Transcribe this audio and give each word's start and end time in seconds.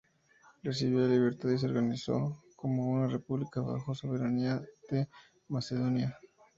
Recibió 0.63 1.01
la 1.01 1.09
libertad 1.13 1.49
y 1.49 1.59
se 1.59 1.67
organizó 1.67 2.43
como 2.55 2.87
una 2.89 3.05
república 3.07 3.61
bajo 3.61 3.93
soberanía 3.93 4.59
de 4.89 5.07
Macedonia. 5.47 6.17